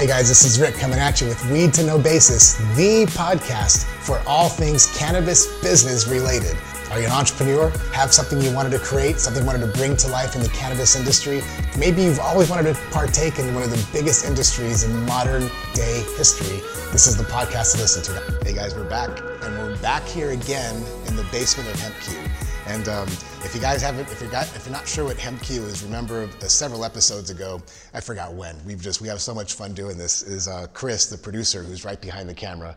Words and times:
Hey 0.00 0.06
guys, 0.06 0.30
this 0.30 0.46
is 0.46 0.58
Rick 0.58 0.76
coming 0.76 0.98
at 0.98 1.20
you 1.20 1.28
with 1.28 1.44
Weed 1.50 1.74
to 1.74 1.84
Know 1.84 1.98
Basis, 1.98 2.56
the 2.74 3.04
podcast 3.10 3.84
for 3.84 4.18
all 4.26 4.48
things 4.48 4.86
cannabis 4.96 5.60
business 5.60 6.08
related. 6.08 6.56
Are 6.90 6.98
you 6.98 7.04
an 7.04 7.12
entrepreneur? 7.12 7.68
Have 7.92 8.10
something 8.10 8.40
you 8.40 8.50
wanted 8.54 8.70
to 8.70 8.78
create, 8.78 9.20
something 9.20 9.42
you 9.42 9.46
wanted 9.46 9.70
to 9.70 9.78
bring 9.78 9.98
to 9.98 10.08
life 10.08 10.34
in 10.36 10.40
the 10.40 10.48
cannabis 10.48 10.96
industry? 10.96 11.42
Maybe 11.78 12.00
you've 12.00 12.18
always 12.18 12.48
wanted 12.48 12.74
to 12.74 12.80
partake 12.92 13.38
in 13.38 13.54
one 13.54 13.62
of 13.62 13.68
the 13.68 13.86
biggest 13.92 14.24
industries 14.24 14.84
in 14.84 15.04
modern 15.04 15.50
day 15.74 16.02
history. 16.16 16.62
This 16.92 17.06
is 17.06 17.18
the 17.18 17.24
podcast 17.24 17.74
to 17.74 17.82
listen 17.82 18.02
to. 18.04 18.42
Hey 18.42 18.54
guys, 18.54 18.74
we're 18.74 18.88
back, 18.88 19.10
and 19.42 19.58
we're 19.58 19.76
back 19.82 20.06
here 20.06 20.30
again 20.30 20.76
in 21.08 21.14
the 21.14 21.24
basement 21.24 21.68
of 21.68 21.78
Hemp 21.78 21.94
HempQ. 21.96 22.49
And 22.70 22.88
um, 22.88 23.08
if 23.42 23.52
you 23.52 23.60
guys 23.60 23.82
haven't, 23.82 24.08
if 24.12 24.20
you're, 24.20 24.30
got, 24.30 24.44
if 24.54 24.64
you're 24.64 24.72
not 24.72 24.86
sure 24.86 25.04
what 25.06 25.16
HempQ 25.16 25.50
is, 25.50 25.82
remember 25.82 26.30
uh, 26.40 26.46
several 26.46 26.84
episodes 26.84 27.28
ago, 27.28 27.60
I 27.92 28.00
forgot 28.00 28.34
when. 28.34 28.54
We've 28.64 28.80
just 28.80 29.00
we 29.00 29.08
have 29.08 29.20
so 29.20 29.34
much 29.34 29.54
fun 29.54 29.74
doing 29.74 29.98
this. 29.98 30.22
Is 30.22 30.46
uh, 30.46 30.68
Chris, 30.72 31.06
the 31.06 31.18
producer, 31.18 31.64
who's 31.64 31.84
right 31.84 32.00
behind 32.00 32.28
the 32.28 32.34
camera. 32.34 32.76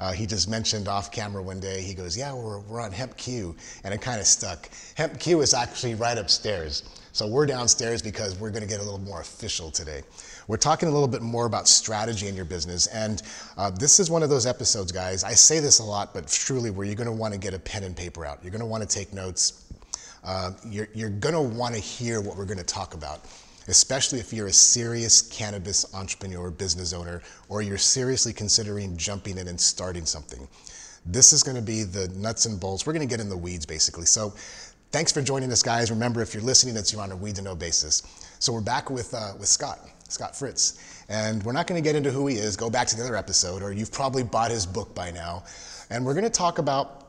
Uh, 0.00 0.12
he 0.12 0.24
just 0.24 0.48
mentioned 0.48 0.88
off 0.88 1.12
camera 1.12 1.42
one 1.42 1.60
day, 1.60 1.82
he 1.82 1.92
goes, 1.92 2.16
Yeah, 2.16 2.32
we're, 2.32 2.60
we're 2.60 2.80
on 2.80 2.90
HempQ. 2.90 3.54
And 3.84 3.92
it 3.92 4.00
kind 4.00 4.18
of 4.18 4.26
stuck. 4.26 4.70
HempQ 4.96 5.42
is 5.42 5.52
actually 5.52 5.94
right 5.94 6.16
upstairs. 6.16 7.03
So 7.14 7.28
we're 7.28 7.46
downstairs 7.46 8.02
because 8.02 8.36
we're 8.40 8.50
going 8.50 8.64
to 8.64 8.68
get 8.68 8.80
a 8.80 8.82
little 8.82 8.98
more 8.98 9.20
official 9.20 9.70
today. 9.70 10.02
We're 10.48 10.56
talking 10.56 10.88
a 10.88 10.92
little 10.92 11.06
bit 11.06 11.22
more 11.22 11.46
about 11.46 11.68
strategy 11.68 12.26
in 12.26 12.34
your 12.34 12.44
business. 12.44 12.88
And 12.88 13.22
uh, 13.56 13.70
this 13.70 14.00
is 14.00 14.10
one 14.10 14.24
of 14.24 14.30
those 14.30 14.46
episodes, 14.46 14.90
guys. 14.90 15.22
I 15.22 15.30
say 15.30 15.60
this 15.60 15.78
a 15.78 15.84
lot, 15.84 16.12
but 16.12 16.26
truly, 16.26 16.70
where 16.72 16.84
you're 16.84 16.96
going 16.96 17.06
to 17.06 17.12
want 17.12 17.32
to 17.32 17.38
get 17.38 17.54
a 17.54 17.58
pen 17.60 17.84
and 17.84 17.96
paper 17.96 18.26
out. 18.26 18.40
You're 18.42 18.50
going 18.50 18.62
to 18.62 18.66
want 18.66 18.82
to 18.82 18.88
take 18.88 19.12
notes. 19.12 19.64
Uh, 20.24 20.50
you're, 20.66 20.88
you're 20.92 21.08
going 21.08 21.36
to 21.36 21.40
want 21.40 21.76
to 21.76 21.80
hear 21.80 22.20
what 22.20 22.36
we're 22.36 22.46
going 22.46 22.58
to 22.58 22.64
talk 22.64 22.94
about 22.94 23.20
especially 23.66 24.18
if 24.18 24.30
you're 24.30 24.48
a 24.48 24.52
serious 24.52 25.22
cannabis 25.22 25.94
entrepreneur, 25.94 26.50
business 26.50 26.92
owner, 26.92 27.22
or 27.48 27.62
you're 27.62 27.78
seriously 27.78 28.30
considering 28.30 28.94
jumping 28.94 29.38
in 29.38 29.48
and 29.48 29.58
starting 29.58 30.04
something. 30.04 30.46
This 31.06 31.32
is 31.32 31.42
going 31.42 31.56
to 31.56 31.62
be 31.62 31.82
the 31.82 32.08
nuts 32.08 32.44
and 32.44 32.60
bolts. 32.60 32.86
We're 32.86 32.92
going 32.92 33.08
to 33.08 33.10
get 33.10 33.20
in 33.20 33.30
the 33.30 33.36
weeds 33.36 33.64
basically. 33.64 34.04
So, 34.04 34.34
thanks 34.94 35.10
for 35.10 35.20
joining 35.20 35.50
us, 35.50 35.60
guys. 35.60 35.90
Remember, 35.90 36.22
if 36.22 36.34
you're 36.34 36.42
listening, 36.44 36.76
it's 36.76 36.92
you're 36.92 37.02
on 37.02 37.10
a 37.10 37.16
weed 37.16 37.34
to 37.34 37.42
know 37.42 37.56
basis. 37.56 38.04
So, 38.38 38.52
we're 38.52 38.60
back 38.60 38.90
with 38.90 39.12
uh, 39.12 39.32
with 39.36 39.48
Scott, 39.48 39.80
Scott 40.08 40.36
Fritz, 40.36 41.04
and 41.08 41.42
we're 41.42 41.50
not 41.50 41.66
going 41.66 41.82
to 41.82 41.84
get 41.84 41.96
into 41.96 42.12
who 42.12 42.28
he 42.28 42.36
is. 42.36 42.56
Go 42.56 42.70
back 42.70 42.86
to 42.86 42.96
the 42.96 43.02
other 43.02 43.16
episode, 43.16 43.60
or 43.60 43.72
you've 43.72 43.90
probably 43.90 44.22
bought 44.22 44.52
his 44.52 44.64
book 44.64 44.94
by 44.94 45.10
now. 45.10 45.42
And 45.90 46.06
we're 46.06 46.14
going 46.14 46.22
to 46.22 46.30
talk 46.30 46.58
about 46.58 47.08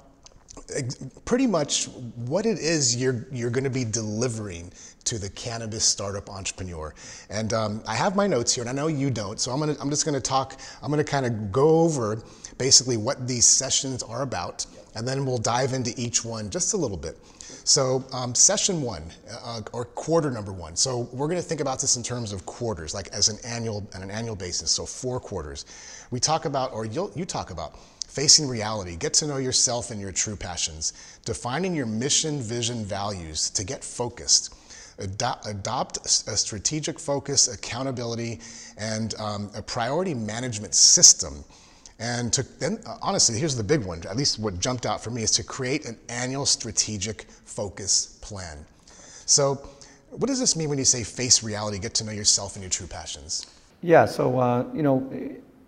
pretty 1.26 1.46
much 1.46 1.86
what 2.26 2.48
it 2.48 2.58
is 2.58 2.96
you're, 2.96 3.28
you're 3.32 3.52
going 3.52 3.64
to 3.64 3.70
be 3.70 3.86
delivering 3.86 4.72
to 5.04 5.20
the 5.20 5.30
cannabis 5.30 5.86
startup 5.86 6.30
entrepreneur. 6.30 6.94
And 7.30 7.54
um, 7.54 7.84
I 7.88 7.94
have 7.94 8.16
my 8.16 8.26
notes 8.26 8.56
here, 8.56 8.64
and 8.64 8.70
I 8.70 8.74
know 8.74 8.88
you 8.88 9.12
don't, 9.12 9.40
so 9.40 9.52
I'm, 9.52 9.60
gonna, 9.60 9.76
I'm 9.80 9.92
just 9.92 10.06
going 10.06 10.16
to 10.16 10.22
talk, 10.22 10.60
I'm 10.82 10.92
going 10.92 11.04
to 11.04 11.10
kind 11.10 11.26
of 11.26 11.52
go 11.52 11.82
over 11.82 12.24
basically 12.58 12.98
what 12.98 13.28
these 13.28 13.46
sessions 13.46 14.02
are 14.02 14.24
about, 14.24 14.66
and 14.96 15.08
then 15.08 15.26
we'll 15.26 15.38
dive 15.38 15.74
into 15.74 15.94
each 15.98 16.26
one 16.26 16.50
just 16.50 16.74
a 16.74 16.78
little 16.78 16.98
bit. 16.98 17.18
So, 17.66 18.06
um, 18.14 18.36
session 18.36 18.80
one, 18.80 19.02
uh, 19.44 19.62
or 19.74 19.86
quarter 19.86 20.30
number 20.30 20.54
one. 20.54 20.76
So, 20.76 21.10
we're 21.12 21.26
going 21.26 21.42
to 21.42 21.48
think 21.48 21.62
about 21.62 21.82
this 21.82 21.98
in 21.98 22.04
terms 22.04 22.32
of 22.32 22.46
quarters, 22.46 22.94
like 22.94 23.08
as 23.08 23.28
an 23.28 23.40
annual, 23.44 23.88
on 23.96 24.04
an 24.04 24.12
annual 24.12 24.36
basis. 24.36 24.70
So, 24.70 24.86
four 24.86 25.20
quarters. 25.20 25.66
We 26.12 26.20
talk 26.20 26.46
about, 26.46 26.74
or 26.74 26.86
you 26.86 27.26
talk 27.26 27.50
about, 27.50 27.80
facing 28.08 28.48
reality, 28.48 28.96
get 28.96 29.16
to 29.16 29.26
know 29.26 29.38
yourself 29.38 29.90
and 29.90 30.00
your 30.00 30.12
true 30.12 30.36
passions, 30.36 30.94
defining 31.26 31.74
your 31.74 31.88
mission, 31.88 32.40
vision, 32.40 32.86
values 32.86 33.50
to 33.50 33.64
get 33.64 33.84
focused. 33.84 34.54
Adopt, 35.00 35.48
adopt 35.48 36.06
a 36.06 36.38
strategic 36.38 37.00
focus, 37.00 37.52
accountability, 37.52 38.42
and 38.78 39.16
um, 39.16 39.50
a 39.56 39.62
priority 39.64 40.14
management 40.14 40.76
system. 40.76 41.44
And 42.00 42.34
to 42.34 42.44
then, 42.60 42.80
uh, 42.86 42.98
honestly, 43.02 43.40
here's 43.40 43.56
the 43.56 43.64
big 43.64 43.86
one, 43.86 44.04
at 44.10 44.18
least 44.18 44.40
what 44.40 44.60
jumped 44.60 44.86
out 44.86 45.02
for 45.04 45.12
me, 45.12 45.24
is 45.24 45.32
to 45.32 45.44
create 45.44 45.86
an 45.86 45.98
annual 46.10 46.46
strategic 46.46 47.24
focus 47.46 48.20
plan. 48.22 48.66
So, 49.26 49.56
what 50.12 50.28
does 50.28 50.40
this 50.40 50.56
mean 50.56 50.70
when 50.70 50.78
you 50.78 50.86
say 50.86 51.04
face 51.04 51.44
reality, 51.44 51.80
get 51.80 51.94
to 51.96 52.04
know 52.04 52.12
yourself 52.12 52.56
and 52.56 52.64
your 52.64 52.70
true 52.70 52.88
passions? 52.88 53.48
Yeah, 53.82 54.06
so, 54.06 54.40
uh, 54.40 54.66
you 54.74 54.82
know, 54.82 55.10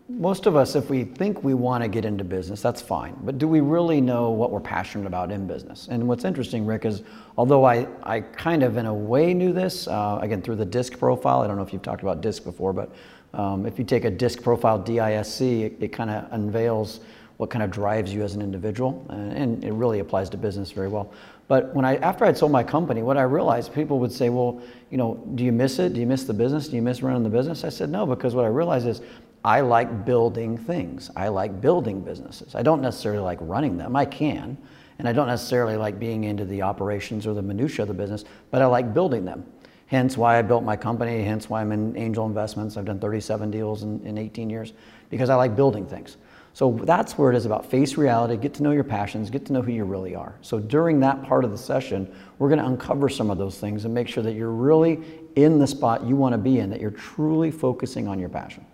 most 0.10 0.46
of 0.46 0.56
us, 0.56 0.76
if 0.76 0.90
we 0.90 1.04
think 1.04 1.44
we 1.44 1.54
want 1.54 1.84
to 1.84 1.90
get 1.90 2.06
into 2.06 2.24
business, 2.24 2.62
that's 2.62 2.82
fine. 2.82 3.16
But 3.24 3.38
do 3.38 3.48
we 3.48 3.60
really 3.60 4.00
know 4.00 4.30
what 4.30 4.52
we're 4.52 4.62
passionate 4.62 5.06
about 5.06 5.32
in 5.32 5.48
business? 5.48 5.90
And 5.92 6.08
what's 6.08 6.24
interesting, 6.24 6.66
Rick, 6.66 6.86
is 6.86 7.04
although 7.38 7.66
I, 7.66 7.88
I 8.04 8.22
kind 8.22 8.64
of 8.64 8.78
in 8.78 8.86
a 8.86 8.94
way 8.94 9.34
knew 9.34 9.52
this, 9.52 9.88
uh, 9.88 10.20
again, 10.22 10.42
through 10.42 10.56
the 10.56 10.66
DISC 10.66 10.98
profile, 10.98 11.42
I 11.42 11.48
don't 11.48 11.58
know 11.58 11.64
if 11.64 11.74
you've 11.74 11.82
talked 11.82 12.04
about 12.04 12.22
DISC 12.22 12.46
before, 12.46 12.72
but 12.72 12.94
um, 13.34 13.66
if 13.66 13.78
you 13.78 13.86
take 13.86 14.06
a 14.06 14.12
DISC 14.12 14.42
profile, 14.42 14.80
DISC, 14.80 15.42
it, 15.42 15.78
it 15.80 15.88
kind 15.90 16.10
of 16.10 16.32
unveils 16.32 17.02
what 17.38 17.50
kind 17.50 17.64
of 17.64 17.70
drives 17.70 18.14
you 18.14 18.24
as 18.24 18.34
an 18.34 18.42
individual, 18.42 19.06
and, 19.10 19.32
and 19.34 19.64
it 19.64 19.72
really 19.72 20.00
applies 20.00 20.30
to 20.32 20.38
business 20.38 20.72
very 20.72 20.88
well. 20.88 21.12
But 21.48 21.74
when 21.74 21.86
I, 21.86 21.96
after 21.98 22.26
I'd 22.26 22.38
sold 22.38 22.52
my 22.52 22.64
company, 22.64 23.04
what 23.04 23.16
I 23.16 23.22
realized, 23.22 23.74
people 23.74 24.00
would 24.00 24.12
say, 24.12 24.30
well, 24.30 24.62
you 24.90 24.98
know, 24.98 25.16
do 25.36 25.44
you 25.44 25.52
miss 25.52 25.80
it? 25.80 25.94
Do 25.94 26.00
you 26.00 26.08
miss 26.08 26.24
the 26.24 26.34
business? 26.34 26.68
Do 26.68 26.76
you 26.76 26.82
miss 26.82 27.02
running 27.02 27.24
the 27.24 27.30
business? 27.30 27.64
I 27.64 27.70
said, 27.70 27.90
no, 27.90 28.06
because 28.06 28.36
what 28.36 28.44
I 28.44 28.50
realized 28.50 28.88
is 28.88 29.02
I 29.46 29.62
like 29.62 30.04
building 30.04 30.58
things. 30.58 31.10
I 31.16 31.30
like 31.30 31.62
building 31.62 32.02
businesses. 32.02 32.56
I 32.56 32.64
don't 32.64 32.82
necessarily 32.82 33.22
like 33.22 33.38
running 33.42 33.78
them. 33.78 33.96
I 33.96 34.04
can. 34.04 34.58
And 35.00 35.08
I 35.08 35.14
don't 35.14 35.28
necessarily 35.28 35.78
like 35.78 36.00
being 36.00 36.24
into 36.24 36.44
the 36.44 36.64
operations 36.64 37.28
or 37.28 37.34
the 37.34 37.42
minutia 37.42 37.84
of 37.84 37.88
the 37.88 37.94
business, 37.94 38.26
but 38.50 38.62
I 38.62 38.66
like 38.66 38.94
building 38.94 39.24
them. 39.24 39.46
Hence 39.88 40.18
why 40.18 40.38
I 40.38 40.42
built 40.42 40.64
my 40.64 40.76
company, 40.76 41.24
hence 41.24 41.50
why 41.50 41.62
I'm 41.62 41.72
in 41.72 41.96
angel 41.98 42.26
investments. 42.26 42.78
I've 42.78 42.86
done 42.86 43.00
37 43.00 43.50
deals 43.50 43.84
in, 43.84 44.06
in 44.06 44.18
18 44.18 44.50
years 44.50 44.74
because 45.10 45.30
I 45.30 45.36
like 45.36 45.56
building 45.56 45.86
things. 45.86 46.18
So 46.54 46.72
that's 46.84 47.18
where 47.18 47.32
it 47.32 47.36
is 47.36 47.46
about 47.46 47.70
face 47.70 47.98
reality, 47.98 48.36
get 48.36 48.56
to 48.56 48.64
know 48.64 48.72
your 48.72 48.84
passions, 48.84 49.30
get 49.30 49.46
to 49.46 49.54
know 49.54 49.62
who 49.62 49.72
you 49.72 49.86
really 49.86 50.16
are. 50.16 50.34
So 50.42 50.60
during 50.60 51.00
that 51.02 51.22
part 51.24 51.46
of 51.46 51.52
the 51.52 51.58
session, 51.58 52.12
we're 52.40 52.50
going 52.50 52.60
to 52.60 52.66
uncover 52.66 53.10
some 53.10 53.30
of 53.30 53.38
those 53.38 53.60
things 53.60 53.86
and 53.86 53.94
make 53.94 54.08
sure 54.08 54.24
that 54.24 54.34
you're 54.34 54.50
really 54.50 55.00
in 55.36 55.60
the 55.60 55.68
spot 55.68 56.04
you 56.04 56.16
want 56.16 56.34
to 56.34 56.40
be 56.40 56.58
in, 56.58 56.72
that 56.72 56.82
you're 56.82 56.90
truly 56.90 57.52
focusing 57.52 58.08
on 58.08 58.18
your 58.18 58.30
passion. 58.30 58.66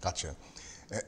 Gotcha. 0.00 0.36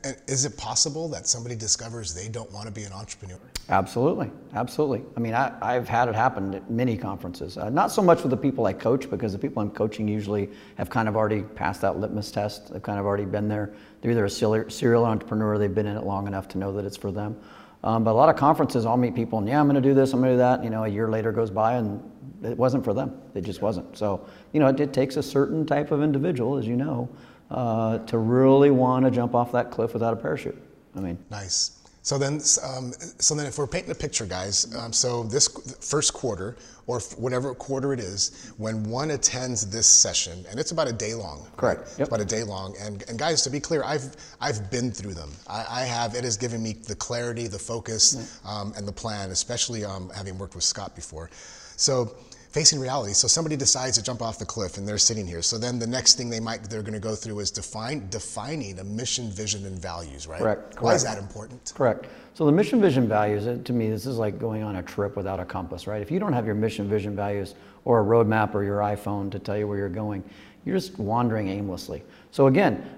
And 0.05 0.17
is 0.27 0.45
it 0.45 0.57
possible 0.57 1.09
that 1.09 1.27
somebody 1.27 1.55
discovers 1.55 2.15
they 2.15 2.29
don't 2.29 2.51
want 2.53 2.67
to 2.67 2.73
be 2.73 2.85
an 2.85 2.93
entrepreneur? 2.93 3.39
Absolutely, 3.69 4.31
absolutely. 4.55 5.03
I 5.17 5.21
mean, 5.21 5.35
I, 5.35 5.75
have 5.75 5.89
had 5.89 6.09
it 6.09 6.15
happen 6.15 6.55
at 6.55 6.71
many 6.71 6.97
conferences. 6.97 7.59
Uh, 7.59 7.69
not 7.69 7.91
so 7.91 8.01
much 8.01 8.23
with 8.23 8.31
the 8.31 8.37
people 8.37 8.67
I 8.67 8.73
coach, 8.73 9.11
because 9.11 9.33
the 9.33 9.39
people 9.39 9.61
I'm 9.61 9.71
coaching 9.71 10.07
usually 10.07 10.51
have 10.77 10.89
kind 10.89 11.09
of 11.09 11.17
already 11.17 11.43
passed 11.43 11.81
that 11.81 11.99
litmus 11.99 12.31
test. 12.31 12.73
They've 12.73 12.83
kind 12.83 12.99
of 12.99 13.07
already 13.07 13.25
been 13.25 13.49
there. 13.49 13.75
They're 14.01 14.13
either 14.13 14.25
a 14.25 14.31
serial 14.71 15.05
entrepreneur, 15.05 15.59
they've 15.59 15.75
been 15.75 15.87
in 15.87 15.97
it 15.97 16.05
long 16.05 16.27
enough 16.27 16.47
to 16.49 16.59
know 16.59 16.73
that 16.73 16.85
it's 16.85 16.97
for 16.97 17.11
them. 17.11 17.37
Um, 17.83 18.05
but 18.05 18.13
a 18.13 18.19
lot 18.19 18.29
of 18.29 18.37
conferences, 18.37 18.87
I'll 18.87 18.97
meet 18.97 19.15
people 19.15 19.39
and 19.39 19.49
yeah, 19.49 19.61
I'm 19.61 19.67
going 19.67 19.81
to 19.81 19.87
do 19.87 19.95
this, 19.95 20.13
I'm 20.13 20.21
going 20.21 20.31
to 20.31 20.35
do 20.35 20.39
that. 20.39 20.65
You 20.65 20.71
know, 20.71 20.85
a 20.85 20.89
year 20.89 21.09
later 21.09 21.31
goes 21.31 21.51
by 21.51 21.75
and 21.75 22.03
it 22.43 22.57
wasn't 22.57 22.85
for 22.85 22.95
them. 22.95 23.21
It 23.35 23.43
just 23.43 23.63
wasn't. 23.63 23.97
So, 23.97 24.27
you 24.53 24.61
know, 24.61 24.69
it, 24.69 24.81
it 24.81 24.93
takes 24.93 25.17
a 25.17 25.23
certain 25.23 25.67
type 25.67 25.91
of 25.91 26.03
individual, 26.03 26.57
as 26.57 26.67
you 26.67 26.77
know, 26.77 27.09
uh, 27.51 27.99
to 27.99 28.19
really 28.19 28.71
want 28.71 29.05
to 29.05 29.11
jump 29.11 29.35
off 29.35 29.53
that 29.53 29.71
cliff 29.71 29.93
without 29.93 30.13
a 30.13 30.17
parachute. 30.17 30.57
I 30.95 31.01
mean, 31.01 31.19
nice. 31.31 31.73
So 32.03 32.19
then, 32.19 32.35
um, 32.63 32.93
so 33.19 33.35
then, 33.35 33.47
if 33.47 33.59
we're 33.59 33.67
painting 33.67 33.91
a 33.91 33.95
picture, 33.95 34.27
guys, 34.27 34.73
um, 34.77 34.93
so 34.93 35.25
this 35.25 35.49
first 35.81 36.15
quarter, 36.15 36.57
or 36.87 37.01
whatever 37.19 37.53
quarter 37.53 37.93
it 37.93 37.99
is, 37.99 38.53
when 38.59 38.85
one 38.89 39.11
attends 39.11 39.67
this 39.69 39.89
session, 39.89 40.45
and 40.49 40.61
it's 40.61 40.71
about 40.71 40.87
a 40.87 40.93
day 40.93 41.15
long. 41.15 41.49
Correct. 41.57 41.81
Right? 41.81 41.89
Yep. 41.89 41.99
It's 41.99 42.09
about 42.09 42.21
a 42.21 42.25
day 42.25 42.45
long, 42.45 42.77
and, 42.81 43.03
and 43.09 43.19
guys, 43.19 43.43
to 43.43 43.51
be 43.51 43.59
clear, 43.59 43.83
I've 43.83 44.15
I've 44.41 44.71
been 44.71 44.93
through 44.93 45.15
them. 45.15 45.33
I, 45.49 45.67
I 45.69 45.81
have. 45.83 46.15
It 46.15 46.23
has 46.23 46.37
given 46.37 46.63
me 46.63 46.75
the 46.75 46.95
clarity, 46.95 47.49
the 47.49 47.59
focus, 47.59 48.41
um, 48.45 48.73
and 48.77 48.87
the 48.87 48.93
plan, 48.93 49.33
especially 49.33 49.85
um, 49.85 50.09
having 50.15 50.39
worked 50.39 50.55
with 50.55 50.63
Scott 50.63 50.95
before. 50.95 51.29
So 51.77 52.15
facing 52.57 52.81
reality. 52.81 53.13
So 53.13 53.29
somebody 53.29 53.55
decides 53.55 53.99
to 53.99 54.03
jump 54.03 54.23
off 54.23 54.39
the 54.39 54.47
cliff 54.47 54.79
and 54.79 54.89
they're 54.89 54.97
sitting 54.97 55.27
here. 55.27 55.43
So 55.43 55.59
then 55.59 55.79
the 55.79 55.87
next 55.87 56.15
thing 56.15 56.31
they 56.31 56.41
might 56.41 56.63
they're 56.71 56.81
going 56.81 56.95
to 56.95 56.99
go 56.99 57.15
through 57.15 57.39
is 57.41 57.51
define 57.51 58.09
defining 58.09 58.79
a 58.79 58.85
mission, 58.85 59.31
vision, 59.31 59.67
and 59.67 59.79
values, 59.79 60.27
right? 60.27 60.41
Correct. 60.41 60.63
Correct. 60.63 60.83
Why 60.83 60.95
is 60.95 61.05
that 61.05 61.19
important? 61.19 61.71
Correct. 61.75 62.07
So 62.33 62.47
the 62.47 62.53
mission, 62.53 62.81
vision, 62.81 63.07
values. 63.07 63.47
Uh, 63.47 63.59
to 63.63 63.75
me, 63.75 63.91
this 63.91 64.07
is 64.07 64.17
like 64.17 64.39
going 64.39 64.63
on 64.63 64.77
a 64.77 64.83
trip 64.83 65.17
without 65.17 65.39
a 65.39 65.45
compass, 65.45 65.87
right? 65.87 66.01
If 66.01 66.11
you 66.11 66.19
don't 66.19 66.33
have 66.33 66.47
your 66.47 66.55
mission, 66.55 66.89
vision, 66.89 67.15
values, 67.15 67.57
or 67.85 68.01
a 68.01 68.05
roadmap 68.05 68.55
or 68.55 68.65
your 68.65 68.79
iPhone 68.79 69.31
to 69.33 69.39
tell 69.39 69.59
you 69.59 69.69
where 69.69 69.77
you're 69.77 69.91
going, 69.91 70.25
you're 70.65 70.77
just 70.77 70.99
wandering 70.99 71.49
aimlessly. 71.49 72.03
So 72.31 72.47
again, 72.47 72.89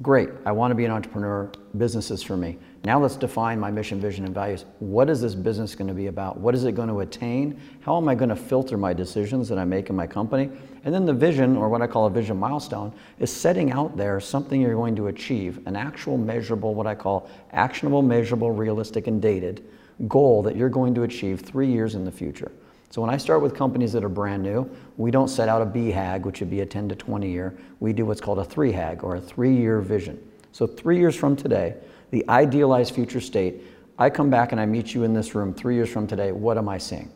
great. 0.00 0.28
I 0.46 0.52
want 0.52 0.70
to 0.70 0.76
be 0.76 0.84
an 0.84 0.92
entrepreneur. 0.92 1.50
Business 1.76 2.12
is 2.12 2.22
for 2.22 2.36
me. 2.36 2.56
Now 2.84 3.00
let's 3.00 3.16
define 3.16 3.58
my 3.58 3.70
mission, 3.70 4.00
vision, 4.00 4.24
and 4.24 4.34
values. 4.34 4.64
What 4.78 5.10
is 5.10 5.20
this 5.20 5.34
business 5.34 5.74
going 5.74 5.88
to 5.88 5.94
be 5.94 6.06
about? 6.06 6.38
What 6.38 6.54
is 6.54 6.64
it 6.64 6.72
going 6.72 6.88
to 6.88 7.00
attain? 7.00 7.60
How 7.80 7.96
am 7.96 8.08
I 8.08 8.14
going 8.14 8.28
to 8.28 8.36
filter 8.36 8.76
my 8.76 8.92
decisions 8.92 9.48
that 9.48 9.58
I 9.58 9.64
make 9.64 9.90
in 9.90 9.96
my 9.96 10.06
company? 10.06 10.48
And 10.84 10.94
then 10.94 11.04
the 11.04 11.12
vision, 11.12 11.56
or 11.56 11.68
what 11.68 11.82
I 11.82 11.86
call 11.88 12.06
a 12.06 12.10
vision 12.10 12.36
milestone, 12.36 12.94
is 13.18 13.32
setting 13.32 13.72
out 13.72 13.96
there 13.96 14.20
something 14.20 14.60
you're 14.60 14.74
going 14.74 14.94
to 14.96 15.08
achieve, 15.08 15.60
an 15.66 15.74
actual 15.74 16.16
measurable, 16.16 16.74
what 16.74 16.86
I 16.86 16.94
call 16.94 17.28
actionable, 17.52 18.00
measurable, 18.00 18.52
realistic, 18.52 19.08
and 19.08 19.20
dated 19.20 19.64
goal 20.06 20.42
that 20.44 20.54
you're 20.54 20.68
going 20.68 20.94
to 20.94 21.02
achieve 21.02 21.40
three 21.40 21.66
years 21.66 21.96
in 21.96 22.04
the 22.04 22.12
future. 22.12 22.52
So 22.90 23.02
when 23.02 23.10
I 23.10 23.16
start 23.16 23.42
with 23.42 23.54
companies 23.54 23.92
that 23.92 24.04
are 24.04 24.08
brand 24.08 24.42
new, 24.42 24.70
we 24.96 25.10
don't 25.10 25.28
set 25.28 25.48
out 25.48 25.60
a 25.60 25.66
BHAG, 25.66 26.22
which 26.22 26.40
would 26.40 26.50
be 26.50 26.60
a 26.60 26.66
10 26.66 26.88
to 26.90 26.94
20 26.94 27.30
year. 27.30 27.58
We 27.80 27.92
do 27.92 28.06
what's 28.06 28.20
called 28.20 28.38
a 28.38 28.44
3HAG 28.44 29.02
or 29.02 29.16
a 29.16 29.20
three 29.20 29.54
year 29.54 29.80
vision. 29.80 30.18
So 30.52 30.66
three 30.66 30.98
years 30.98 31.14
from 31.14 31.36
today, 31.36 31.74
the 32.10 32.28
idealized 32.28 32.94
future 32.94 33.20
state, 33.20 33.62
I 33.98 34.10
come 34.10 34.30
back 34.30 34.52
and 34.52 34.60
I 34.60 34.66
meet 34.66 34.94
you 34.94 35.04
in 35.04 35.12
this 35.12 35.34
room 35.34 35.52
three 35.52 35.74
years 35.74 35.88
from 35.88 36.06
today. 36.06 36.32
What 36.32 36.56
am 36.56 36.68
I 36.68 36.78
seeing? 36.78 37.10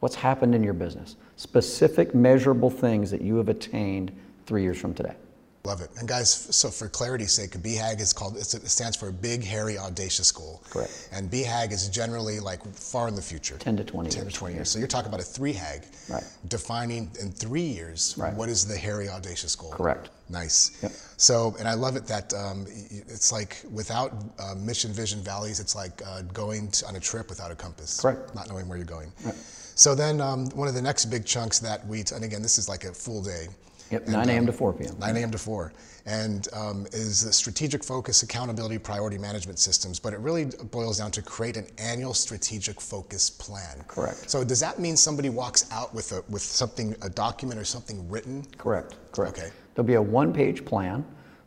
What's 0.00 0.14
happened 0.14 0.54
in 0.54 0.62
your 0.62 0.74
business? 0.74 1.16
Specific 1.36 2.14
measurable 2.14 2.70
things 2.70 3.10
that 3.10 3.20
you 3.20 3.36
have 3.36 3.48
attained 3.48 4.12
three 4.46 4.62
years 4.62 4.78
from 4.78 4.94
today. 4.94 5.14
Love 5.64 5.80
it. 5.80 5.88
And 5.98 6.06
guys, 6.06 6.30
so 6.30 6.68
for 6.68 6.90
clarity's 6.90 7.32
sake, 7.32 7.52
BHAG 7.52 7.98
is 7.98 8.12
called, 8.12 8.36
it 8.36 8.44
stands 8.44 8.98
for 8.98 9.10
Big, 9.10 9.42
Hairy, 9.42 9.78
Audacious 9.78 10.30
Goal. 10.30 10.62
Correct. 10.68 11.08
And 11.10 11.30
BHAG 11.30 11.72
is 11.72 11.88
generally 11.88 12.38
like 12.38 12.62
far 12.74 13.08
in 13.08 13.14
the 13.14 13.22
future. 13.22 13.56
10 13.56 13.78
to 13.78 13.84
20 13.84 14.10
10 14.10 14.22
years. 14.24 14.32
to 14.34 14.38
20 14.38 14.54
years. 14.54 14.68
So 14.68 14.78
you're 14.78 14.88
talking 14.88 15.08
about 15.08 15.20
a 15.20 15.24
3HAG. 15.24 16.10
Right. 16.10 16.22
Defining 16.48 17.10
in 17.18 17.30
three 17.32 17.62
years 17.62 18.14
Right. 18.18 18.34
what 18.34 18.50
is 18.50 18.66
the 18.66 18.76
hairy, 18.76 19.08
audacious 19.08 19.56
goal. 19.56 19.70
Correct. 19.70 20.10
Nice. 20.28 20.78
Yep. 20.82 20.92
So, 21.16 21.56
and 21.58 21.66
I 21.66 21.72
love 21.72 21.96
it 21.96 22.06
that 22.08 22.34
um, 22.34 22.66
it's 22.68 23.32
like 23.32 23.62
without 23.72 24.12
uh, 24.38 24.54
mission, 24.56 24.92
vision, 24.92 25.20
values, 25.20 25.60
it's 25.60 25.74
like 25.74 26.02
uh, 26.06 26.22
going 26.34 26.70
to, 26.72 26.86
on 26.88 26.96
a 26.96 27.00
trip 27.00 27.30
without 27.30 27.50
a 27.50 27.54
compass. 27.54 28.02
Correct. 28.02 28.34
Not 28.34 28.50
knowing 28.50 28.68
where 28.68 28.76
you're 28.76 28.86
going. 28.86 29.10
Right. 29.24 29.34
So 29.76 29.94
then 29.94 30.20
um, 30.20 30.50
one 30.50 30.68
of 30.68 30.74
the 30.74 30.82
next 30.82 31.06
big 31.06 31.24
chunks 31.24 31.58
that 31.60 31.86
we, 31.86 32.04
and 32.14 32.22
again, 32.22 32.42
this 32.42 32.58
is 32.58 32.68
like 32.68 32.84
a 32.84 32.92
full 32.92 33.22
day. 33.22 33.46
Yep, 33.90 34.04
And, 34.04 34.12
9 34.12 34.28
a.m. 34.28 34.38
um, 34.40 34.46
to 34.46 34.52
4 34.52 34.72
p.m. 34.72 34.96
9 34.98 35.16
a.m. 35.16 35.30
to 35.30 35.38
4. 35.38 35.72
And 36.06 36.48
um, 36.52 36.86
is 36.92 37.24
the 37.24 37.32
strategic 37.32 37.82
focus, 37.82 38.22
accountability, 38.22 38.78
priority 38.78 39.16
management 39.16 39.58
systems. 39.58 39.98
But 39.98 40.12
it 40.12 40.18
really 40.20 40.46
boils 40.70 40.98
down 40.98 41.10
to 41.12 41.22
create 41.22 41.56
an 41.56 41.66
annual 41.78 42.12
strategic 42.12 42.80
focus 42.80 43.30
plan. 43.30 43.84
Correct. 43.88 44.28
So 44.30 44.44
does 44.44 44.60
that 44.60 44.78
mean 44.78 44.96
somebody 44.96 45.30
walks 45.30 45.70
out 45.72 45.94
with 45.94 46.12
a 46.12 46.22
with 46.28 46.42
something, 46.42 46.94
a 47.02 47.08
document 47.08 47.58
or 47.58 47.64
something 47.64 48.08
written? 48.10 48.44
Correct, 48.58 48.96
correct. 49.12 49.38
Okay. 49.38 49.50
There'll 49.74 49.86
be 49.86 49.94
a 49.94 50.02
one-page 50.02 50.64
plan 50.64 51.04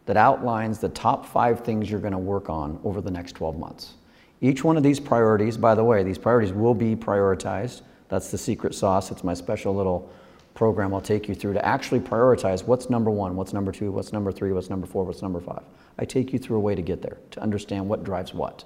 that 0.07 0.17
outlines 0.17 0.79
the 0.79 0.89
top 0.89 1.25
five 1.25 1.61
things 1.61 1.91
you're 1.91 1.99
going 1.99 2.13
to 2.13 2.17
work 2.17 2.49
on 2.49 2.79
over 2.83 3.01
the 3.01 3.11
next 3.11 3.33
12 3.33 3.59
months. 3.59 3.93
Each 4.41 4.63
one 4.63 4.77
of 4.77 4.83
these 4.83 4.99
priorities, 4.99 5.57
by 5.57 5.75
the 5.75 5.83
way, 5.83 6.03
these 6.03 6.17
priorities 6.17 6.53
will 6.53 6.73
be 6.73 6.95
prioritized. 6.95 7.81
That's 8.09 8.31
the 8.31 8.37
secret 8.37 8.73
sauce. 8.73 9.11
It's 9.11 9.23
my 9.23 9.33
special 9.33 9.75
little 9.75 10.09
program 10.57 10.92
I'll 10.92 11.01
take 11.01 11.30
you 11.30 11.36
through 11.36 11.54
to 11.54 11.63
actually 11.63 12.00
prioritize 12.00 12.63
what's 12.63 12.89
number 12.89 13.12
one, 13.12 13.36
what's 13.36 13.54
number 13.54 13.71
two, 13.71 13.92
what's 13.92 14.12
number 14.12 14.31
three, 14.31 14.51
what's 14.51 14.71
number 14.71 14.88
four, 14.88 15.04
what's 15.04 15.21
number 15.21 15.39
five. 15.39 15.62
I 16.00 16.06
take 16.06 16.33
you 16.33 16.39
through 16.39 16.57
a 16.57 16.59
way 16.59 16.74
to 16.74 16.81
get 16.81 17.04
there, 17.04 17.19
to 17.31 17.42
understand 17.42 17.88
what 17.88 18.04
drives 18.04 18.33
what. 18.33 18.63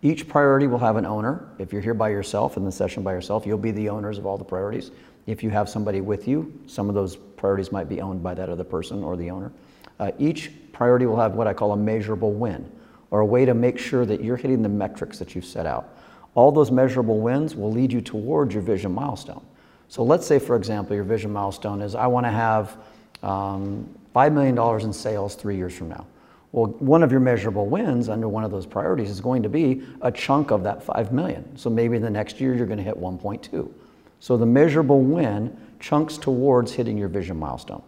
Each 0.00 0.26
priority 0.26 0.66
will 0.66 0.78
have 0.78 0.96
an 0.96 1.04
owner. 1.04 1.46
If 1.58 1.74
you're 1.74 1.82
here 1.82 1.92
by 1.92 2.08
yourself 2.08 2.56
in 2.56 2.64
the 2.64 2.72
session 2.72 3.02
by 3.02 3.12
yourself, 3.12 3.44
you'll 3.44 3.58
be 3.58 3.70
the 3.70 3.90
owners 3.90 4.16
of 4.16 4.24
all 4.24 4.38
the 4.38 4.44
priorities. 4.44 4.92
If 5.26 5.42
you 5.42 5.50
have 5.50 5.68
somebody 5.68 6.00
with 6.00 6.26
you, 6.26 6.58
some 6.66 6.88
of 6.88 6.94
those 6.94 7.16
priorities 7.16 7.70
might 7.70 7.90
be 7.90 8.00
owned 8.00 8.22
by 8.22 8.32
that 8.32 8.48
other 8.48 8.64
person 8.64 9.04
or 9.04 9.14
the 9.18 9.30
owner. 9.30 9.52
Uh, 10.00 10.12
each 10.18 10.50
priority 10.72 11.04
will 11.04 11.20
have 11.20 11.34
what 11.34 11.46
I 11.46 11.52
call 11.52 11.72
a 11.72 11.76
measurable 11.76 12.32
win, 12.32 12.70
or 13.10 13.20
a 13.20 13.26
way 13.26 13.44
to 13.44 13.52
make 13.52 13.78
sure 13.78 14.06
that 14.06 14.24
you're 14.24 14.36
hitting 14.38 14.62
the 14.62 14.70
metrics 14.70 15.18
that 15.18 15.34
you've 15.34 15.44
set 15.44 15.66
out. 15.66 15.98
All 16.34 16.50
those 16.50 16.70
measurable 16.70 17.20
wins 17.20 17.54
will 17.54 17.70
lead 17.70 17.92
you 17.92 18.00
towards 18.00 18.54
your 18.54 18.62
vision 18.62 18.92
milestone. 18.92 19.44
So 19.88 20.02
let's 20.02 20.26
say, 20.26 20.38
for 20.38 20.56
example, 20.56 20.94
your 20.94 21.04
vision 21.04 21.32
milestone 21.32 21.80
is 21.80 21.94
I 21.94 22.06
want 22.06 22.26
to 22.26 22.30
have 22.30 22.76
um, 23.22 23.88
$5 24.14 24.32
million 24.32 24.84
in 24.84 24.92
sales 24.92 25.34
three 25.34 25.56
years 25.56 25.76
from 25.76 25.88
now. 25.88 26.06
Well, 26.52 26.66
one 26.78 27.02
of 27.02 27.10
your 27.10 27.20
measurable 27.20 27.66
wins 27.66 28.08
under 28.08 28.28
one 28.28 28.44
of 28.44 28.50
those 28.50 28.66
priorities 28.66 29.10
is 29.10 29.20
going 29.20 29.42
to 29.42 29.48
be 29.48 29.82
a 30.00 30.10
chunk 30.10 30.50
of 30.50 30.62
that 30.62 30.82
5 30.82 31.12
million. 31.12 31.56
So 31.56 31.68
maybe 31.68 31.98
the 31.98 32.10
next 32.10 32.40
year 32.40 32.54
you're 32.54 32.66
going 32.66 32.78
to 32.78 32.84
hit 32.84 32.96
1.2. 32.96 33.70
So 34.20 34.36
the 34.36 34.46
measurable 34.46 35.02
win 35.02 35.56
chunks 35.80 36.16
towards 36.16 36.72
hitting 36.72 36.96
your 36.96 37.08
vision 37.08 37.36
milestone. 37.36 37.82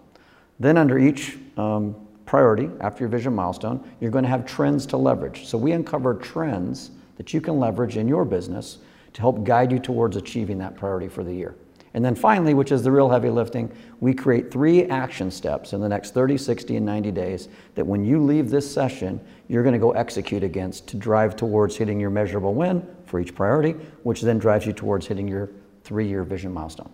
Then 0.60 0.76
under 0.76 0.98
each 0.98 1.38
um, 1.56 1.96
priority 2.26 2.68
after 2.80 3.04
your 3.04 3.08
vision 3.08 3.34
milestone, 3.34 3.88
you're 4.00 4.10
going 4.10 4.24
to 4.24 4.30
have 4.30 4.44
trends 4.44 4.84
to 4.86 4.96
leverage. 4.96 5.46
So 5.46 5.56
we 5.56 5.72
uncover 5.72 6.14
trends 6.14 6.90
that 7.16 7.32
you 7.32 7.40
can 7.40 7.58
leverage 7.58 7.96
in 7.96 8.06
your 8.06 8.24
business 8.24 8.78
to 9.14 9.20
help 9.20 9.44
guide 9.44 9.72
you 9.72 9.78
towards 9.78 10.16
achieving 10.16 10.58
that 10.58 10.76
priority 10.76 11.08
for 11.08 11.24
the 11.24 11.32
year. 11.32 11.54
And 11.94 12.04
then 12.04 12.14
finally, 12.14 12.54
which 12.54 12.72
is 12.72 12.82
the 12.82 12.90
real 12.90 13.08
heavy 13.08 13.30
lifting, 13.30 13.72
we 14.00 14.12
create 14.12 14.50
three 14.50 14.84
action 14.84 15.30
steps 15.30 15.72
in 15.72 15.80
the 15.80 15.88
next 15.88 16.12
30, 16.12 16.36
60, 16.36 16.76
and 16.76 16.86
90 16.86 17.10
days 17.12 17.48
that 17.74 17.86
when 17.86 18.04
you 18.04 18.22
leave 18.22 18.50
this 18.50 18.70
session, 18.70 19.20
you're 19.48 19.62
going 19.62 19.72
to 19.72 19.78
go 19.78 19.92
execute 19.92 20.44
against 20.44 20.86
to 20.88 20.96
drive 20.96 21.34
towards 21.36 21.76
hitting 21.76 21.98
your 21.98 22.10
measurable 22.10 22.54
win 22.54 22.86
for 23.06 23.20
each 23.20 23.34
priority, 23.34 23.72
which 24.02 24.20
then 24.20 24.38
drives 24.38 24.66
you 24.66 24.72
towards 24.72 25.06
hitting 25.06 25.26
your 25.26 25.50
three 25.82 26.06
year 26.06 26.24
vision 26.24 26.52
milestone. 26.52 26.90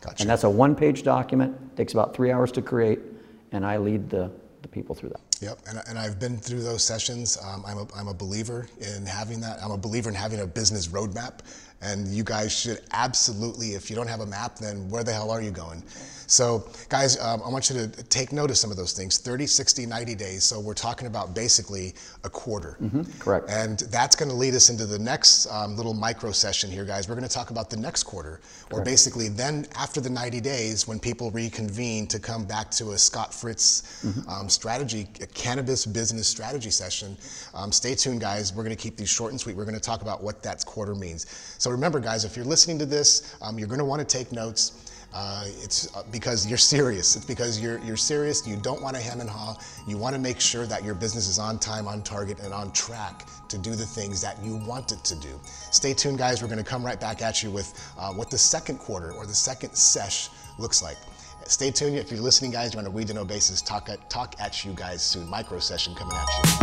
Gotcha. 0.00 0.22
And 0.22 0.30
that's 0.30 0.44
a 0.44 0.50
one 0.50 0.76
page 0.76 1.02
document, 1.02 1.76
takes 1.76 1.92
about 1.92 2.14
three 2.14 2.30
hours 2.30 2.52
to 2.52 2.62
create, 2.62 3.00
and 3.52 3.64
I 3.64 3.78
lead 3.78 4.10
the, 4.10 4.30
the 4.62 4.68
people 4.68 4.94
through 4.94 5.10
that. 5.10 5.20
Yep, 5.40 5.58
and, 5.68 5.82
and 5.88 5.98
I've 5.98 6.18
been 6.18 6.38
through 6.38 6.62
those 6.62 6.82
sessions. 6.82 7.36
Um, 7.44 7.62
I'm, 7.66 7.78
a, 7.78 7.86
I'm 7.94 8.08
a 8.08 8.14
believer 8.14 8.66
in 8.80 9.04
having 9.04 9.40
that. 9.40 9.62
I'm 9.62 9.70
a 9.70 9.76
believer 9.76 10.08
in 10.08 10.14
having 10.14 10.40
a 10.40 10.46
business 10.46 10.88
roadmap. 10.88 11.40
And 11.82 12.08
you 12.08 12.24
guys 12.24 12.58
should 12.58 12.80
absolutely, 12.92 13.74
if 13.74 13.90
you 13.90 13.96
don't 13.96 14.08
have 14.08 14.20
a 14.20 14.26
map, 14.26 14.56
then 14.56 14.88
where 14.88 15.04
the 15.04 15.12
hell 15.12 15.30
are 15.30 15.42
you 15.42 15.50
going? 15.50 15.82
So, 16.28 16.68
guys, 16.88 17.20
um, 17.20 17.40
I 17.44 17.48
want 17.48 17.70
you 17.70 17.76
to 17.76 18.02
take 18.04 18.32
note 18.32 18.50
of 18.50 18.56
some 18.56 18.70
of 18.72 18.76
those 18.76 18.92
things 18.92 19.18
30, 19.18 19.46
60, 19.46 19.86
90 19.86 20.14
days. 20.16 20.42
So, 20.42 20.58
we're 20.58 20.74
talking 20.74 21.06
about 21.06 21.34
basically 21.34 21.94
a 22.24 22.30
quarter. 22.30 22.78
correct. 23.20 23.48
And 23.48 23.78
that's 23.90 24.16
going 24.16 24.30
to 24.30 24.34
lead 24.34 24.54
us 24.54 24.68
into 24.68 24.86
the 24.86 24.98
next 24.98 25.46
um, 25.46 25.76
little 25.76 25.94
micro 25.94 26.32
session 26.32 26.70
here, 26.70 26.84
guys. 26.84 27.08
We're 27.08 27.14
going 27.14 27.28
to 27.28 27.32
talk 27.32 27.50
about 27.50 27.70
the 27.70 27.76
next 27.76 28.04
quarter, 28.04 28.40
or 28.72 28.82
basically 28.82 29.28
then 29.28 29.66
after 29.76 30.00
the 30.00 30.10
90 30.10 30.40
days, 30.40 30.88
when 30.88 30.98
people 30.98 31.30
reconvene 31.30 32.08
to 32.08 32.18
come 32.18 32.44
back 32.44 32.70
to 32.72 32.92
a 32.92 32.98
Scott 32.98 33.32
Fritz 33.32 34.04
um, 34.28 34.48
strategy, 34.48 35.06
a 35.26 35.34
cannabis 35.34 35.86
business 35.86 36.26
strategy 36.28 36.70
session. 36.70 37.16
Um, 37.54 37.72
stay 37.72 37.94
tuned, 37.94 38.20
guys. 38.20 38.54
We're 38.54 38.64
going 38.64 38.76
to 38.76 38.82
keep 38.82 38.96
these 38.96 39.08
short 39.08 39.32
and 39.32 39.40
sweet. 39.40 39.56
We're 39.56 39.64
going 39.64 39.74
to 39.74 39.80
talk 39.80 40.02
about 40.02 40.22
what 40.22 40.42
that 40.42 40.64
quarter 40.64 40.94
means. 40.94 41.26
So 41.58 41.70
remember, 41.70 42.00
guys, 42.00 42.24
if 42.24 42.36
you're 42.36 42.44
listening 42.44 42.78
to 42.78 42.86
this, 42.86 43.36
um, 43.42 43.58
you're 43.58 43.68
going 43.68 43.78
to 43.78 43.84
want 43.84 44.06
to 44.06 44.18
take 44.18 44.32
notes. 44.32 44.92
Uh, 45.14 45.44
it's 45.62 45.94
uh, 45.96 46.02
because 46.12 46.46
you're 46.46 46.58
serious. 46.58 47.16
It's 47.16 47.24
because 47.24 47.58
you're 47.58 47.78
you're 47.78 47.96
serious. 47.96 48.46
You 48.46 48.56
don't 48.56 48.82
want 48.82 48.96
to 48.96 49.02
hem 49.02 49.20
and 49.20 49.30
haw. 49.30 49.56
You 49.88 49.96
want 49.96 50.14
to 50.14 50.20
make 50.20 50.40
sure 50.40 50.66
that 50.66 50.84
your 50.84 50.94
business 50.94 51.26
is 51.28 51.38
on 51.38 51.58
time, 51.58 51.88
on 51.88 52.02
target, 52.02 52.40
and 52.40 52.52
on 52.52 52.70
track 52.72 53.26
to 53.48 53.56
do 53.56 53.70
the 53.70 53.86
things 53.86 54.20
that 54.20 54.36
you 54.44 54.56
want 54.56 54.92
it 54.92 55.02
to 55.04 55.14
do. 55.14 55.40
Stay 55.70 55.94
tuned, 55.94 56.18
guys. 56.18 56.42
We're 56.42 56.48
going 56.48 56.62
to 56.62 56.70
come 56.70 56.84
right 56.84 57.00
back 57.00 57.22
at 57.22 57.42
you 57.42 57.50
with 57.50 57.72
uh, 57.98 58.12
what 58.12 58.30
the 58.30 58.38
second 58.38 58.78
quarter 58.78 59.12
or 59.12 59.24
the 59.26 59.34
second 59.34 59.74
sesh 59.74 60.28
looks 60.58 60.82
like. 60.82 60.98
Stay 61.48 61.70
tuned. 61.70 61.96
If 61.96 62.10
you're 62.10 62.20
listening, 62.20 62.50
guys, 62.50 62.74
you're 62.74 62.80
on 62.80 62.86
a 62.86 62.90
We 62.90 63.04
to 63.04 63.14
Know 63.14 63.24
basis. 63.24 63.62
Talk 63.62 63.88
at, 63.88 64.10
talk 64.10 64.34
at 64.40 64.64
you 64.64 64.72
guys 64.72 65.02
soon. 65.02 65.28
Micro 65.28 65.58
session 65.58 65.94
coming 65.94 66.16
at 66.16 66.28
you. 66.44 66.55